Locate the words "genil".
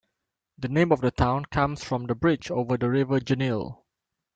3.19-3.83